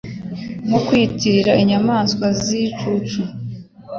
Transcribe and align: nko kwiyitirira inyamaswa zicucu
nko 0.67 0.79
kwiyitirira 0.85 1.51
inyamaswa 1.63 2.25
zicucu 2.43 3.21